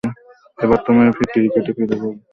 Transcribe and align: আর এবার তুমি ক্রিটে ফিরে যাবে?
আর 0.57 0.63
এবার 0.65 0.79
তুমি 0.85 0.99
ক্রিটে 1.19 1.39
ফিরে 1.67 1.89
যাবে? 1.91 2.07